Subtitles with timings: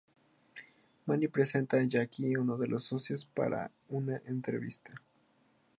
[1.05, 4.93] Manny presenta a Jackie a uno de sus socios para una entrevista.